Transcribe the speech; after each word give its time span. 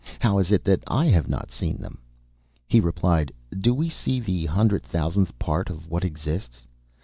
How 0.19 0.39
is 0.39 0.51
it 0.51 0.63
that 0.63 0.81
I 0.87 1.05
have 1.09 1.29
not 1.29 1.51
seen 1.51 1.77
them?" 1.77 1.99
He 2.67 2.79
replied: 2.79 3.31
"Do 3.55 3.71
we 3.71 3.87
see 3.87 4.19
the 4.19 4.47
hundred 4.47 4.81
thousandth 4.81 5.37
part 5.37 5.69
of 5.69 5.91
what 5.91 6.03
exists? 6.03 6.65